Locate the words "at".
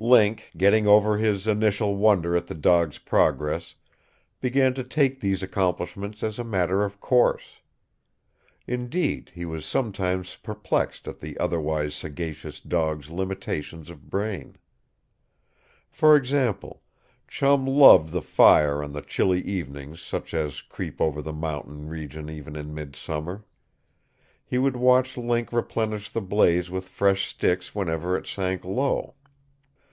2.36-2.46, 11.08-11.18